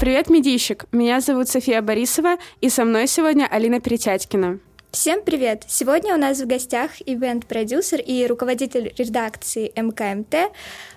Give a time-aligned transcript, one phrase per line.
[0.00, 0.84] Привет, медийщик!
[0.92, 4.60] Меня зовут София Борисова, и со мной сегодня Алина Перетятькина.
[4.92, 5.64] Всем привет!
[5.66, 10.52] Сегодня у нас в гостях ивент-продюсер и руководитель редакции МКМТ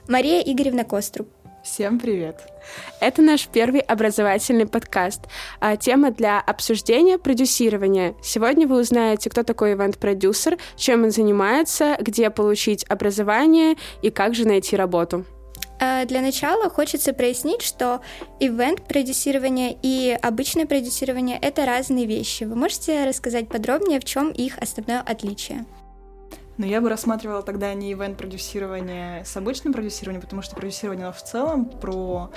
[0.07, 1.27] Мария Игоревна Коструб.
[1.63, 2.41] Всем привет!
[2.99, 5.21] Это наш первый образовательный подкаст.
[5.59, 8.13] А тема для обсуждения— продюсирования.
[8.21, 14.47] Сегодня вы узнаете, кто такой ивент-продюсер, чем он занимается, где получить образование и как же
[14.47, 15.25] найти работу.
[15.83, 18.01] А для начала хочется прояснить, что
[18.39, 22.43] ивент-продюсирование и обычное продюсирование— это разные вещи.
[22.43, 25.65] Вы можете рассказать подробнее, в чем их основное отличие?
[26.59, 31.65] Но я бы рассматривала тогда не ивент-продюсирование с обычным продюсированием, потому что продюсирование в целом
[31.65, 32.29] про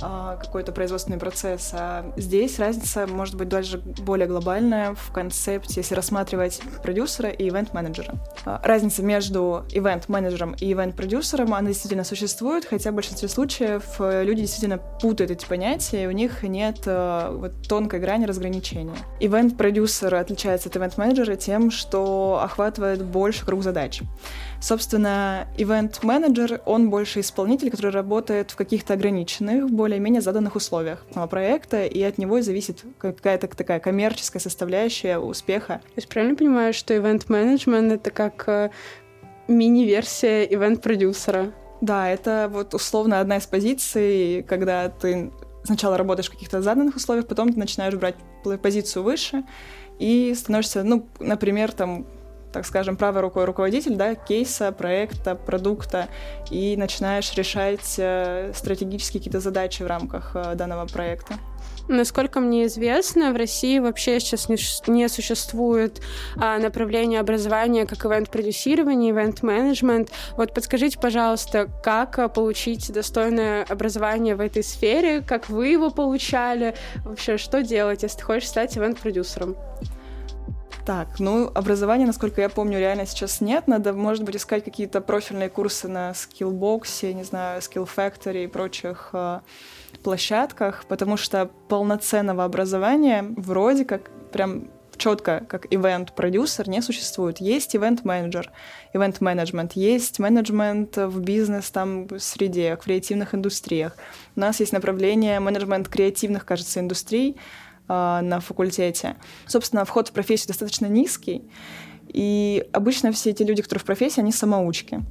[0.00, 1.70] какой-то производственный процесс.
[1.72, 8.14] А здесь разница может быть даже более глобальная в концепте, если рассматривать продюсера и ивент-менеджера.
[8.44, 14.42] А, разница между ивент-менеджером и ивент-продюсером, она действительно существует, хотя в большинстве случаев э, люди
[14.42, 18.96] действительно путают эти понятия, и у них нет э, вот тонкой грани разграничения.
[19.20, 24.02] Ивент-продюсер отличается от ивент-менеджера тем, что охватывает больше круг задач.
[24.60, 32.00] Собственно, ивент-менеджер, он больше исполнитель, который работает в каких-то ограниченных, более-менее заданных условиях проекта, и
[32.02, 35.80] от него зависит какая-то такая коммерческая составляющая успеха.
[35.84, 38.70] То есть правильно понимаю, что ивент-менеджмент— это как э,
[39.48, 41.52] мини-версия ивент-продюсера?
[41.80, 45.32] Да, это вот условно одна из позиций, когда ты
[45.64, 48.14] сначала работаешь в каких-то заданных условиях, потом ты начинаешь брать
[48.62, 49.42] позицию выше
[49.98, 52.06] и становишься, ну, например, там
[52.52, 56.08] так скажем, правой рукой руководитель, да, кейса, проекта, продукта,
[56.50, 61.34] и начинаешь решать э, стратегические какие-то задачи в рамках э, данного проекта.
[61.88, 64.56] Насколько мне известно, в России вообще сейчас не,
[64.86, 66.00] не существует
[66.36, 70.10] а, направления образования как ивент-продюсирование, ивент-менеджмент.
[70.36, 76.76] Вот подскажите, пожалуйста, как а, получить достойное образование в этой сфере, как вы его получали,
[77.04, 79.56] вообще что делать, если ты хочешь стать ивент-продюсером?
[80.84, 83.68] Так, ну, образования, насколько я помню, реально сейчас нет.
[83.68, 89.10] Надо, может быть, искать какие-то профильные курсы на Skillbox, не знаю, Skill Factory и прочих
[89.12, 89.40] э,
[90.02, 97.40] площадках, потому что полноценного образования вроде как прям четко, как ивент-продюсер, не существует.
[97.40, 98.50] Есть ивент-менеджер,
[98.92, 103.96] ивент-менеджмент, есть менеджмент в бизнес там среде, в креативных индустриях.
[104.36, 107.36] У нас есть направление менеджмент креативных, кажется, индустрий,
[107.90, 109.16] на факультете.
[109.46, 111.42] Собственно, вход в профессию достаточно низкий,
[112.12, 115.04] и обычно все эти люди, которые в профессии, они самоучки.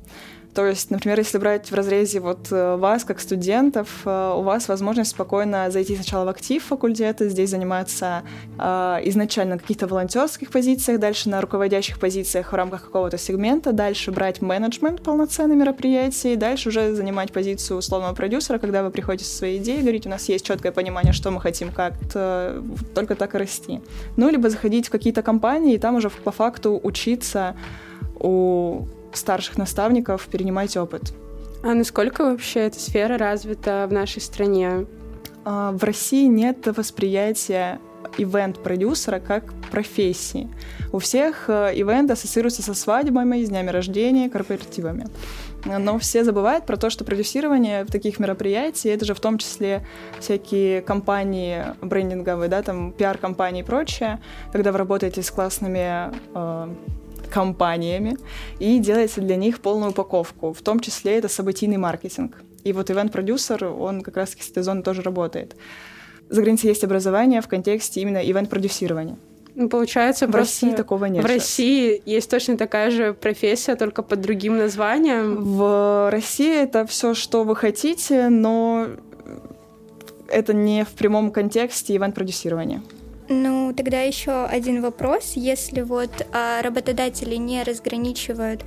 [0.54, 4.68] То есть, например, если брать в разрезе вот э, вас, как студентов, э, у вас
[4.68, 8.24] возможность спокойно зайти сначала в актив факультета, здесь заниматься
[8.58, 8.64] э,
[9.06, 14.42] изначально на каких-то волонтерских позициях, дальше на руководящих позициях в рамках какого-то сегмента, дальше брать
[14.42, 19.82] менеджмент полноценный мероприятий, дальше уже занимать позицию условного продюсера, когда вы приходите со своей идеей,
[19.82, 22.64] говорите, у нас есть четкое понимание, что мы хотим, как -то,
[22.96, 23.82] только так и расти.
[24.18, 27.56] Ну, либо заходить в какие-то компании и там уже по факту учиться
[28.20, 31.14] у старших наставников, перенимать опыт.
[31.64, 34.86] А насколько вообще эта сфера развита в нашей стране?
[35.44, 37.80] А, в России нет восприятия
[38.18, 40.50] ивент-продюсера как профессии.
[40.92, 45.08] У всех э, ивент ассоциируется со свадьбами, с днями рождения, корпоративами.
[45.66, 49.86] Но все забывают про то, что продюсирование в таких мероприятиях, это же в том числе
[50.20, 54.20] всякие компании брендинговые, да, там пиар-компании и прочее,
[54.52, 56.76] когда вы работаете с классными э,
[57.30, 58.18] компаниями
[58.60, 60.54] и делаете для них полную упаковку.
[60.54, 62.38] В том числе это событийный маркетинг.
[62.64, 65.56] И вот ивент-продюсер, он как раз с этой зоны тоже работает.
[66.30, 69.18] За границей есть образование в контексте именно ивент-продюсирования.
[69.56, 71.24] Ну, получается, в России такого нет.
[71.24, 71.36] В сейчас.
[71.36, 75.44] России есть точно такая же профессия, только под другим названием.
[75.44, 78.88] В России это все, что вы хотите, но
[80.30, 82.82] это не в прямом контексте ивент-продюсирования.
[83.30, 85.34] Ну, тогда еще один вопрос.
[85.36, 88.66] Если вот а, работодатели не разграничивают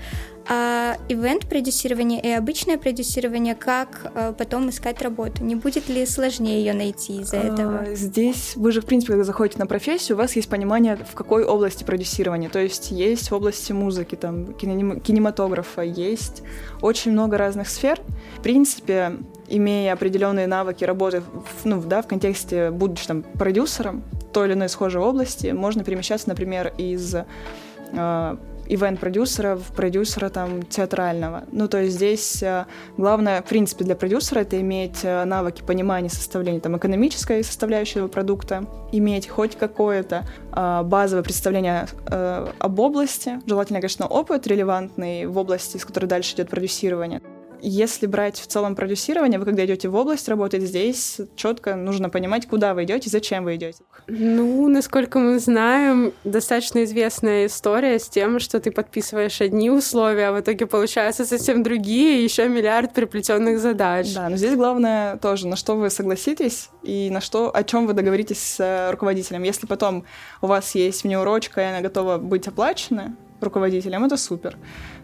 [0.49, 5.43] а, ивент-продюсирование и обычное продюсирование, как а, потом искать работу?
[5.43, 7.81] Не будет ли сложнее ее найти из-за этого?
[7.81, 11.15] А, здесь вы же, в принципе, когда заходите на профессию, у вас есть понимание, в
[11.15, 12.49] какой области продюсирования.
[12.49, 16.43] То есть есть в области музыки, там, кинематографа, есть
[16.81, 18.00] очень много разных сфер.
[18.38, 19.19] В принципе,
[19.49, 24.69] имея определенные навыки работы в, ну, да, в контексте, будучи там продюсером той или иной
[24.69, 28.37] схожей области, можно перемещаться, например, из э,
[28.67, 31.44] ивент-продюсера в продюсера там театрального.
[31.52, 36.11] Ну, то есть здесь э, главное, в принципе, для продюсера это иметь э, навыки понимания
[36.11, 44.46] составления там экономической составляющей продукта, иметь хоть какое-то базовое представление об области, желательно, конечно, опыт
[44.46, 47.20] релевантный в области, с которой дальше идет продюсирование
[47.62, 52.49] если брать в целом продюсирование, вы когда идете в область работать, здесь четко нужно понимать,
[52.49, 53.85] куда вы идете, зачем вы идете.
[54.09, 60.32] Ну, насколько мы знаем, достаточно известная история с тем, что ты подписываешь одни условия, а
[60.32, 64.12] в итоге получаются совсем другие, еще миллиард приплетенных задач.
[64.12, 67.93] Да, но здесь главное тоже, на что вы согласитесь и на что, о чем вы
[67.93, 69.44] договоритесь с э, руководителем.
[69.44, 70.05] Если потом
[70.41, 74.56] у вас есть внеурочка, и она готова быть оплачена, руководителем, это супер.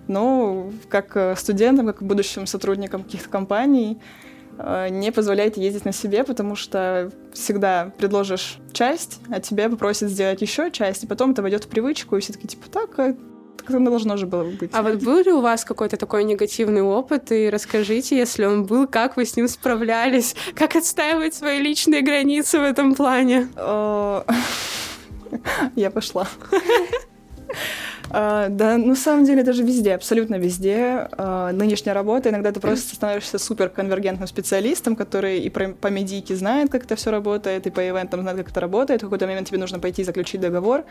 [0.06, 3.98] Но как э, студентам, как будущим сотрудникам каких-то компаний,
[4.58, 10.42] э, не позволяйте ездить на себе, потому что всегда предложишь часть, а тебе попросят сделать
[10.42, 13.14] еще часть, и потом это войдет в привычку, и все таки типа так, э,
[13.58, 14.70] так оно должно же было быть.
[14.72, 17.30] А вот был ли у вас какой-то такой негативный опыт?
[17.32, 20.34] И расскажите, если он был, как вы с ним справлялись?
[20.54, 23.48] Как отстаивать свои личные границы в этом плане?
[25.76, 26.26] Я пошла.
[28.10, 31.08] А, да, на самом деле даже везде, абсолютно везде.
[31.12, 36.34] А, нынешняя работа, иногда ты просто становишься супер конвергентным специалистом, который и про, по медийке
[36.36, 39.02] знает, как это все работает, и по ивентам знает, как это работает.
[39.02, 40.84] В какой-то момент тебе нужно пойти заключить договор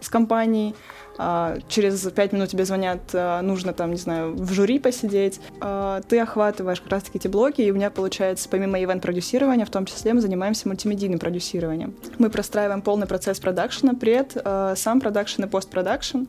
[0.00, 0.74] с компанией,
[1.16, 5.40] а, через пять минут тебе звонят, а, нужно там, не знаю, в жюри посидеть.
[5.60, 9.86] А, ты охватываешь как раз-таки эти блоки, и у меня получается, помимо ивент-продюсирования, в том
[9.86, 11.94] числе мы занимаемся мультимедийным продюсированием.
[12.18, 14.36] Мы простраиваем полный процесс продакшена, пред,
[14.76, 16.24] сам продакшн и постпродакшн,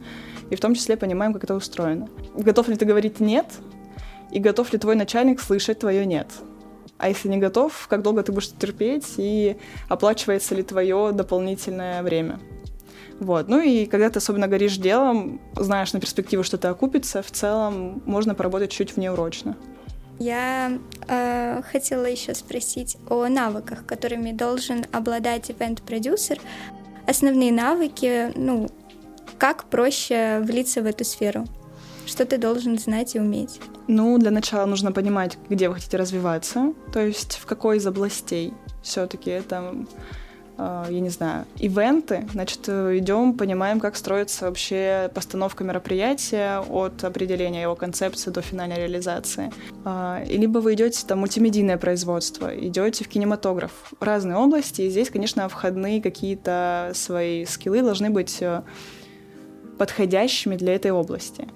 [0.50, 2.08] и в том числе понимаем, как это устроено.
[2.36, 3.48] Готов ли ты говорить «нет»,
[4.32, 6.28] и готов ли твой начальник слышать твое «нет».
[6.98, 9.58] А если не готов, как долго ты будешь терпеть и
[9.90, 12.40] оплачивается ли твое дополнительное время?
[13.20, 13.48] Вот.
[13.48, 18.02] Ну и когда ты особенно горишь делом, знаешь на перспективу, что это окупится, в целом
[18.06, 19.58] можно поработать чуть внеурочно.
[20.20, 26.40] Я э, хотела еще спросить о навыках, которыми должен обладать ивент-продюсер.
[27.06, 28.70] Основные навыки, ну,
[29.38, 31.46] как проще влиться в эту сферу?
[32.06, 33.60] Что ты должен знать и уметь?
[33.88, 38.54] Ну, для начала нужно понимать, где вы хотите развиваться, то есть в какой из областей
[38.84, 39.74] все-таки это
[40.58, 47.64] а, я не знаю, ивенты, значит, идем, понимаем, как строится вообще постановка мероприятия от определения
[47.64, 49.52] его концепции до финальной реализации.
[49.84, 53.72] А, либо вы идете там мультимедийное производство, идете в кинематограф.
[54.00, 58.62] Разные области, и здесь, конечно, входные какие-то свои скиллы должны быть э,
[59.78, 61.48] подходящими для этой области.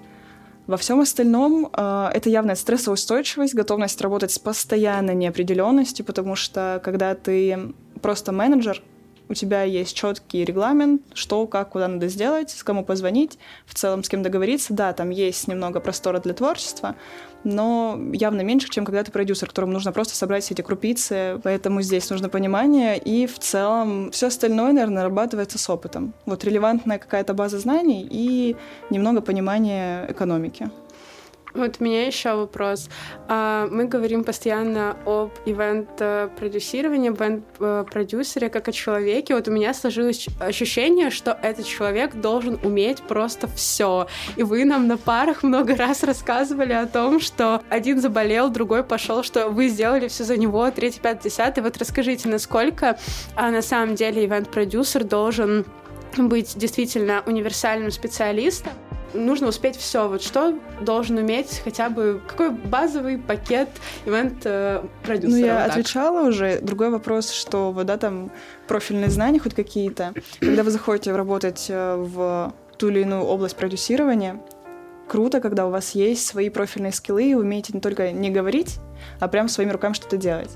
[0.66, 7.14] Во всем остальном э, это явная стрессоустойчивость, готовность работать с постоянной неопределенностью, потому что когда
[7.14, 8.82] ты просто менеджер,
[9.30, 14.02] у тебя есть четкий регламент, что, как, куда надо сделать, с кому позвонить, в целом
[14.02, 14.74] с кем договориться.
[14.74, 16.96] Да, там есть немного простора для творчества,
[17.44, 21.80] но явно меньше, чем когда ты продюсер, которому нужно просто собрать все эти крупицы, поэтому
[21.80, 26.12] здесь нужно понимание, и в целом все остальное, наверное, нарабатывается с опытом.
[26.26, 28.56] Вот релевантная какая-то база знаний и
[28.90, 30.70] немного понимания экономики.
[31.54, 32.88] Вот у меня еще вопрос.
[33.28, 39.34] А, мы говорим постоянно об ивент-продюсировании, ивент-продюсере как о человеке.
[39.34, 44.06] Вот у меня сложилось ощущение, что этот человек должен уметь просто все.
[44.36, 49.22] И вы нам на парах много раз рассказывали о том, что один заболел, другой пошел,
[49.22, 51.62] что вы сделали все за него, третий, пятый, десятый.
[51.62, 52.98] Вот расскажите, насколько
[53.34, 55.64] а, на самом деле ивент-продюсер должен
[56.16, 58.72] быть действительно универсальным специалистом,
[59.14, 60.08] нужно успеть все.
[60.08, 63.68] Вот что должен уметь хотя бы какой базовый пакет
[64.06, 64.40] ивент
[65.02, 65.30] продюсера?
[65.30, 66.60] Ну, я вот отвечала уже.
[66.60, 68.30] Другой вопрос, что вот, да, там
[68.66, 70.12] профильные знания хоть какие-то.
[70.40, 74.40] Когда вы заходите работать э, в ту или иную область продюсирования,
[75.08, 78.78] круто, когда у вас есть свои профильные скиллы, и умеете не только не говорить,
[79.18, 80.50] а прям своими руками что-то делать.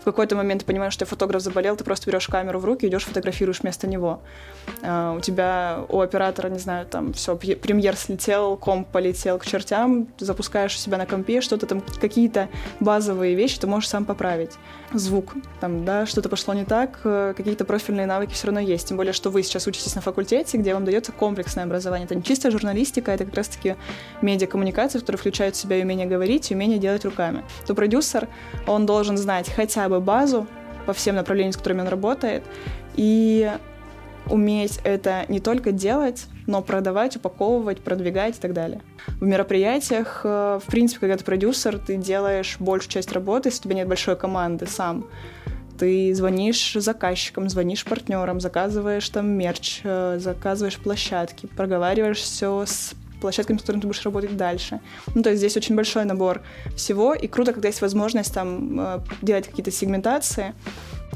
[0.00, 3.04] В какой-то момент ты понимаешь, что фотограф заболел, ты просто берешь камеру в руки, идешь
[3.04, 4.20] фотографируешь вместо него.
[4.82, 10.08] Uh, у тебя, у оператора, не знаю, там все, премьер слетел, комп полетел к чертям,
[10.18, 12.48] запускаешь у себя на компе, что-то там, какие-то
[12.80, 14.52] базовые вещи ты можешь сам поправить.
[14.92, 18.88] Звук, там, да, что-то пошло не так, э, какие-то профильные навыки все равно есть.
[18.88, 22.06] Тем более, что вы сейчас учитесь на факультете, где вам дается комплексное образование.
[22.06, 23.76] Это не чистая журналистика, это как раз-таки
[24.20, 28.28] медиакоммуникация, которая включает в себя умение говорить, и умение делать руками то продюсер,
[28.66, 30.46] он должен знать хотя бы базу
[30.86, 32.42] по всем направлениям, с которыми он работает,
[32.94, 33.50] и
[34.30, 38.80] уметь это не только делать, но продавать, упаковывать, продвигать и так далее.
[39.20, 43.62] В мероприятиях, э, в принципе, когда ты продюсер, ты делаешь большую часть работы, если у
[43.64, 45.06] тебя нет большой команды сам.
[45.78, 53.58] Ты звонишь заказчикам, звонишь партнерам, заказываешь там мерч, э, заказываешь площадки, проговариваешь все с площадками,
[53.58, 54.80] с которыми ты будешь работать дальше.
[55.14, 56.42] Ну, то есть здесь очень большой набор
[56.76, 60.54] всего, и круто, когда есть возможность там э, делать какие-то сегментации,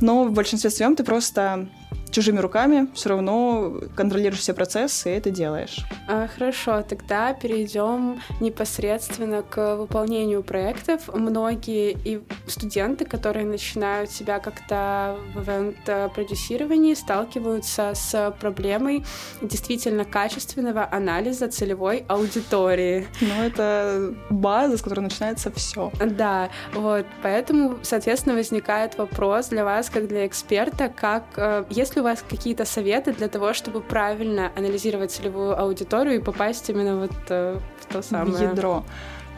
[0.00, 1.68] но в большинстве своем ты просто
[2.10, 5.84] чужими руками все равно контролируешь все процессы и это делаешь.
[6.08, 11.08] А, хорошо, тогда перейдем непосредственно к выполнению проектов.
[11.12, 19.04] Многие и студенты, которые начинают себя как-то в ивент-продюсировании, сталкиваются с проблемой
[19.42, 23.06] действительно качественного анализа целевой аудитории.
[23.20, 25.90] Ну, это база, с которой начинается все.
[26.00, 31.64] Да, вот, поэтому, соответственно, возникает вопрос для вас, как для эксперта, как, э,
[31.96, 36.98] если у вас какие-то советы для того, чтобы правильно анализировать целевую аудиторию и попасть именно
[37.00, 38.36] вот э, в то самое...
[38.36, 38.84] В ядро.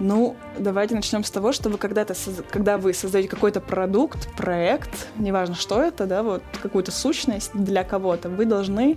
[0.01, 2.15] Ну, давайте начнем с того, что вы когда-то,
[2.51, 8.29] когда вы создаете какой-то продукт, проект, неважно, что это, да, вот какую-то сущность для кого-то,
[8.29, 8.97] вы должны,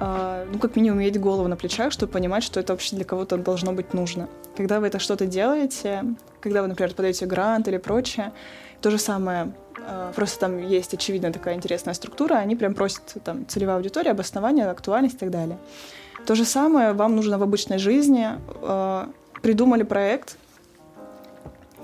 [0.00, 3.72] ну, как минимум, иметь голову на плечах, чтобы понимать, что это вообще для кого-то должно
[3.72, 4.28] быть нужно.
[4.56, 6.04] Когда вы это что-то делаете,
[6.40, 8.32] когда вы, например, подаете грант или прочее,
[8.80, 9.52] то же самое
[9.88, 14.66] Э, просто там есть очевидно такая интересная структура, они прям просят там целевая аудитория, обоснование,
[14.66, 15.58] актуальность и так далее.
[16.26, 18.28] То же самое вам нужно в обычной жизни.
[18.62, 19.06] Э,
[19.42, 20.36] придумали проект,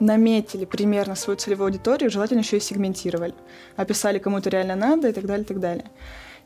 [0.00, 3.34] наметили примерно свою целевую аудиторию, желательно еще и сегментировали,
[3.76, 5.90] описали, кому это реально надо и так далее, и так далее.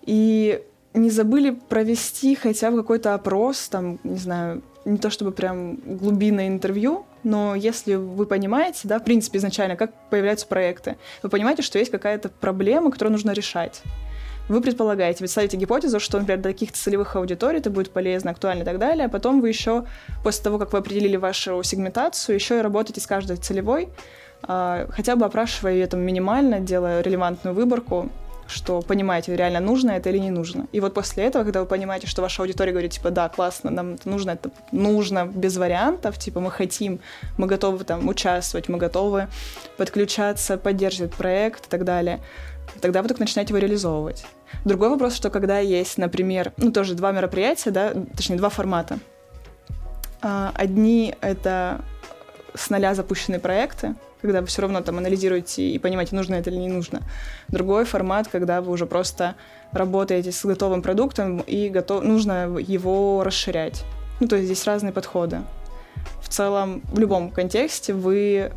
[0.02, 0.62] И
[0.94, 6.48] не забыли провести хотя бы какой-то опрос, там, не знаю, не то чтобы прям глубинное
[6.48, 11.78] интервью, но если вы понимаете, да, в принципе, изначально, как появляются проекты, вы понимаете, что
[11.78, 13.82] есть какая-то проблема, которую нужно решать.
[14.48, 18.62] Вы предполагаете, вы ставите гипотезу, что, например, для каких-то целевых аудиторий это будет полезно, актуально
[18.62, 19.84] и так далее, а потом вы еще,
[20.24, 23.90] после того, как вы определили вашу сегментацию, еще и работаете с каждой целевой,
[24.42, 28.08] а, хотя бы опрашивая ее там минимально, делая релевантную выборку,
[28.48, 30.66] что понимаете, реально нужно это или не нужно.
[30.72, 33.94] И вот после этого, когда вы понимаете, что ваша аудитория говорит, типа, да, классно, нам
[33.94, 37.00] это нужно, это нужно без вариантов, типа, мы хотим,
[37.36, 39.28] мы готовы там участвовать, мы готовы
[39.76, 42.20] подключаться, поддерживать проект и так далее,
[42.80, 44.24] тогда вы только начинаете его реализовывать.
[44.64, 48.98] Другой вопрос, что когда есть, например, ну, тоже два мероприятия, да, точнее, два формата.
[50.22, 51.80] А, одни— это
[52.54, 56.56] с нуля запущенные проекты, когда вы все равно там анализируете и понимаете, нужно это или
[56.56, 57.02] не нужно.
[57.48, 59.34] Другой формат, когда вы уже просто
[59.72, 62.02] работаете с готовым продуктом и готов...
[62.02, 63.84] нужно его расширять.
[64.20, 65.40] Ну, то есть здесь разные подходы.
[66.20, 68.52] В целом, в любом контексте вы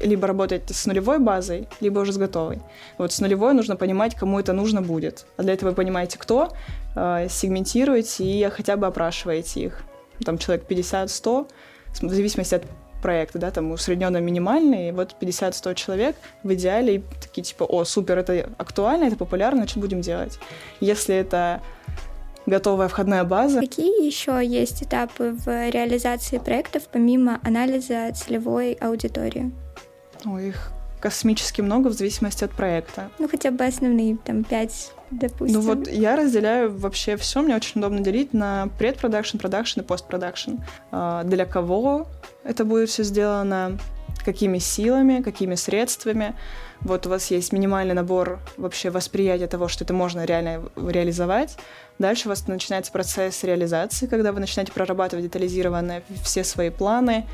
[0.00, 2.60] либо работаете с нулевой базой, либо уже с готовой.
[2.98, 5.26] Вот с нулевой нужно понимать, кому это нужно будет.
[5.36, 6.52] А для этого вы понимаете, кто,
[6.94, 9.82] э, сегментируете и хотя бы опрашиваете их.
[10.24, 11.48] Там человек 50-100,
[12.02, 12.64] в зависимости от
[13.06, 18.18] проекты, да, там усредненно минимальные, вот 50-100 человек в идеале, и такие типа, о, супер,
[18.18, 20.40] это актуально, это популярно, значит, будем делать.
[20.80, 21.62] Если это
[22.46, 23.60] готовая входная база.
[23.60, 29.52] Какие еще есть этапы в реализации проектов помимо анализа целевой аудитории?
[30.24, 33.10] Ой, их космически много в зависимости от проекта.
[33.20, 35.60] Ну, хотя бы основные, там, пять, допустим.
[35.60, 40.54] Ну вот я разделяю вообще все, мне очень удобно делить на предпродакшн, продакшн и постпродакшн.
[40.90, 42.08] А, для кого
[42.46, 43.78] это будет все сделано,
[44.24, 46.34] какими силами, какими средствами.
[46.80, 51.56] Вот у вас есть минимальный набор вообще восприятия того, что это можно реально реализовать.
[51.98, 57.26] Дальше у вас начинается процесс реализации, когда вы начинаете прорабатывать детализированно все свои планы,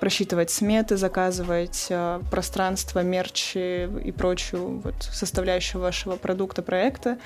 [0.00, 7.18] просчитывать сметы, заказывать э, пространство, мерчи и прочую вот, составляющую вашего продукта, проекта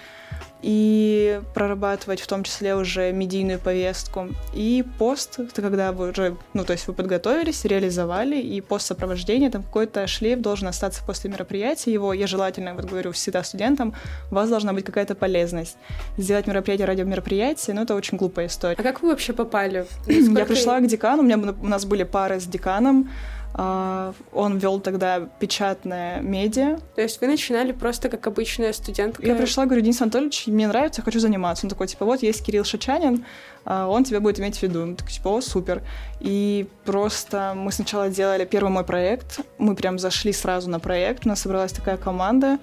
[0.66, 4.26] и прорабатывать в том числе уже медийную повестку.
[4.52, 9.49] И пост, это когда вы уже, ну, то есть вы подготовились, реализовали, и пост сопровождения,
[9.49, 13.94] там какой-то шлейф должен остаться после мероприятия, его я желательно, вот говорю всегда студентам,
[14.32, 15.76] у вас должна быть какая-то полезность.
[16.18, 18.75] Сделать мероприятие ради мероприятия, ну, это очень глупая история.
[18.76, 19.87] А как вы вообще попали?
[20.02, 20.40] Сколько...
[20.40, 23.08] Я пришла к декану, у, меня, у нас были пары с деканом,
[23.56, 26.78] он вел тогда печатное медиа.
[26.94, 29.26] То есть вы начинали просто как обычная студентка?
[29.26, 31.64] Я пришла, говорю, Денис Анатольевич, мне нравится, хочу заниматься.
[31.64, 33.25] Он такой, типа, вот есть Кирилл Шачанин,
[33.64, 34.82] а, он тебя будет иметь в виду.
[34.82, 35.82] Он такой, типа, о, супер.
[36.20, 41.30] И просто мы сначала делали первый мой проект, мы прям зашли сразу на проект, у
[41.30, 42.58] нас собралась такая команда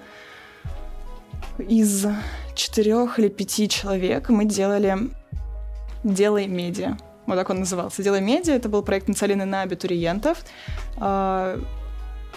[1.58, 2.06] из
[2.54, 4.96] четырех или пяти человек, мы делали
[6.04, 6.96] «Делай медиа».
[7.26, 8.02] Вот так он назывался.
[8.02, 10.44] «Делай медиа»— это был проект, нацеленный на абитуриентов.
[10.98, 11.58] А,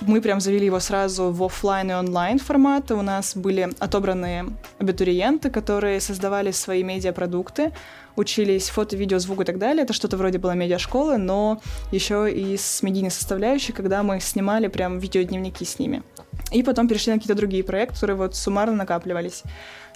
[0.01, 2.91] мы прям завели его сразу в офлайн и онлайн формат.
[2.91, 4.45] У нас были отобранные
[4.79, 7.73] абитуриенты, которые создавали свои медиапродукты,
[8.15, 9.83] учились фото, видео, звук и так далее.
[9.83, 11.59] Это что-то вроде было медиашколы, но
[11.91, 16.03] еще и с медийной составляющей, когда мы снимали прям видеодневники с ними.
[16.51, 19.43] И потом перешли на какие-то другие проекты, которые вот суммарно накапливались.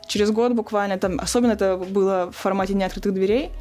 [0.08, 3.52] Через год буквально, там, особенно это было в формате неоткрытых дверей,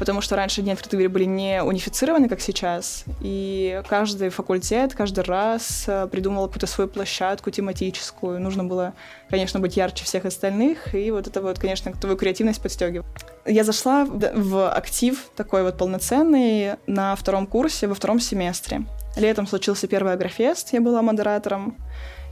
[0.00, 5.24] потому что раньше дни открытых дверей были не унифицированы, как сейчас, и каждый факультет каждый
[5.24, 8.40] раз э, придумывал какую-то свою площадку тематическую.
[8.40, 8.94] Нужно было,
[9.28, 13.06] конечно, быть ярче всех остальных, и вот это вот, конечно, твою креативность подстегивает.
[13.44, 18.86] Я зашла в актив такой вот полноценный на втором курсе, во втором семестре.
[19.16, 21.76] Летом случился первый агрофест, я была модератором,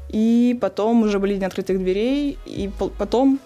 [0.08, 3.40] и потом уже были дни открытых дверей, и потом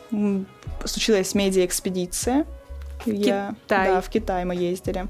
[0.84, 2.46] случилась медиа-экспедиция.
[3.06, 3.88] Я, Китай.
[3.88, 5.06] Да, в Китай мы ездили.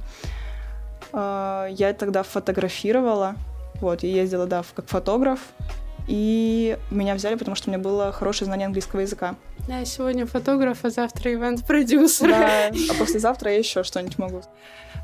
[1.13, 3.37] А, я тогда фотографировала.
[3.81, 5.41] Вот, я ездила, да, как фотограф.
[6.09, 9.37] И меня взяли, потому что у меня было хорошее знание английского языка.
[9.69, 12.29] Да, сегодня фотограф, а завтра ивент-продюсер.
[12.29, 14.43] Да, а послезавтра я еще что-нибудь могу.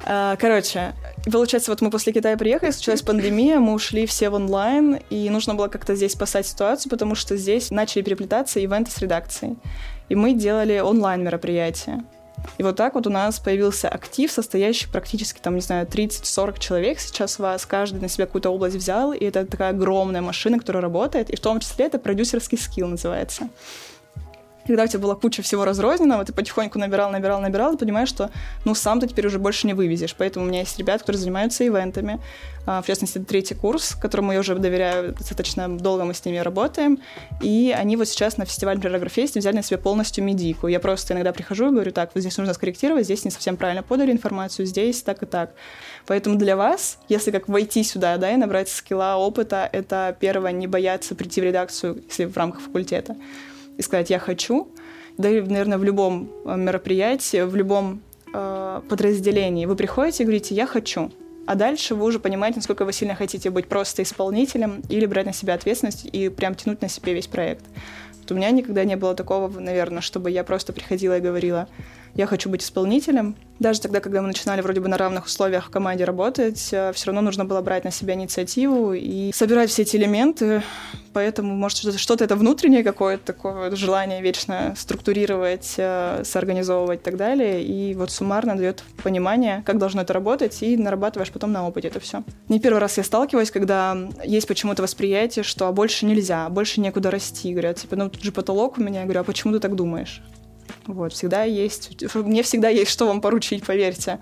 [0.05, 0.95] А, короче,
[1.31, 5.55] получается, вот мы после Китая приехали, случилась пандемия, мы ушли все в онлайн, и нужно
[5.55, 9.57] было как-то здесь спасать ситуацию, потому что здесь начали переплетаться ивенты с редакцией.
[10.09, 12.05] И мы делали онлайн мероприятия.
[12.59, 17.01] И вот так вот у нас появился актив, состоящий практически, там, не знаю, 30-40 человек.
[17.01, 21.31] Сейчас вас, каждый на себя какую-то область взял, и это такая огромная машина, которая работает,
[21.31, 23.49] и в том числе это продюсерский скилл называется
[24.69, 28.31] когда у тебя была куча всего разрозненного, ты потихоньку набирал, набирал, набирал, ты понимаешь, что,
[28.65, 30.15] ну, сам ты теперь уже больше не вывезешь.
[30.17, 32.21] Поэтому у меня есть ребята, которые занимаются ивентами.
[32.67, 36.99] А, в частности, третий курс, которому я уже доверяю, достаточно долго мы с ними работаем.
[37.41, 40.69] И они вот сейчас на фестивале например, взяли на себя полностью медику.
[40.69, 43.83] Я просто иногда прихожу и говорю, так, вот здесь нужно скорректировать, здесь не совсем правильно
[43.83, 45.55] подали информацию, здесь так и так.
[46.07, 50.67] Поэтому для вас, если как войти сюда, да, и набрать скилла, опыта, это первое, не
[50.67, 53.17] бояться прийти в редакцию, если в рамках факультета
[53.79, 54.69] и сказать «я хочу»,
[55.17, 58.03] да и, наверное, в любом э, мероприятии, в любом
[58.35, 61.11] э, подразделении вы приходите и говорите «я хочу»,
[61.47, 65.33] а дальше вы уже понимаете, насколько вы сильно хотите быть просто исполнителем или брать на
[65.33, 67.65] себя ответственность и прям тянуть на себе весь проект.
[68.21, 71.67] Вот у меня никогда не было такого, наверное, чтобы я просто приходила и говорила
[72.19, 73.37] я хочу быть исполнителем.
[73.61, 77.07] Даже тогда, когда мы начинали вроде бы на равных условиях в команде работать, э, все
[77.07, 80.63] равно нужно было брать на себя инициативу и собирать все эти элементы.
[81.19, 87.61] Поэтому, может, что-то это внутреннее какое-то такое желание вечно структурировать, э, соорганизовывать и так далее.
[87.61, 91.99] И вот суммарно дает понимание, как должно это работать, и нарабатываешь потом на опыте это
[91.99, 92.23] все.
[92.49, 97.11] Не первый раз я сталкиваюсь, когда есть почему-то восприятие, что а больше нельзя, больше некуда
[97.11, 97.51] расти.
[97.51, 99.01] Говорят, типа, ну тут же потолок у меня.
[99.01, 100.23] Я говорю, а почему ты так думаешь?
[100.87, 104.21] Вот, всегда есть, мне всегда есть что вам поручить, поверьте.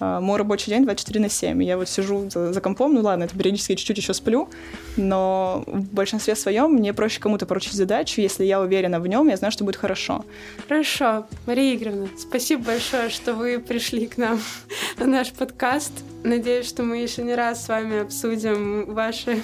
[0.00, 1.62] А, мой рабочий день 24 на 7.
[1.62, 4.48] Я вот сижу за, за компом, ну ладно, это периодически чуть-чуть еще сплю,
[4.96, 9.36] но в большинстве своем мне проще кому-то поручить задачу, если я уверена в нем, я
[9.36, 10.24] знаю, что будет хорошо.
[10.68, 11.26] Хорошо.
[11.46, 14.40] Мария Игоревна, спасибо большое, что вы пришли к нам
[14.98, 15.92] на наш подкаст.
[16.24, 19.42] Надеюсь, что мы еще не раз с вами обсудим ваши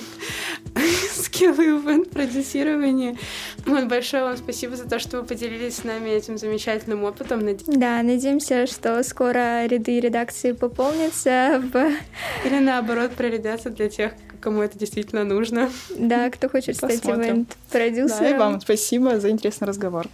[1.31, 3.17] скиллы в продюсировании.
[3.67, 7.41] Вот, большое вам спасибо за то, что вы поделились с нами этим замечательным опытом.
[7.67, 11.63] Да, надеемся, что скоро ряды редакции пополнятся.
[11.73, 11.93] В...
[12.45, 15.71] Или наоборот, прорядятся для тех, кому это действительно нужно.
[15.97, 16.99] Да, кто хочет Посмотрим.
[16.99, 18.21] стать ивент-продюсером.
[18.21, 20.07] Да, и вам спасибо за интересный разговор.